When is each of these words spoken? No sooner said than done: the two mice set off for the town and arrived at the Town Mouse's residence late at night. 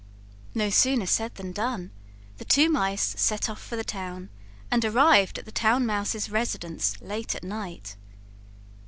No 0.55 0.71
sooner 0.71 1.05
said 1.05 1.35
than 1.35 1.51
done: 1.51 1.91
the 2.39 2.43
two 2.43 2.71
mice 2.71 3.13
set 3.19 3.47
off 3.51 3.61
for 3.61 3.75
the 3.75 3.83
town 3.83 4.31
and 4.71 4.83
arrived 4.83 5.37
at 5.37 5.45
the 5.45 5.51
Town 5.51 5.85
Mouse's 5.85 6.27
residence 6.31 6.99
late 7.01 7.35
at 7.35 7.43
night. 7.43 7.95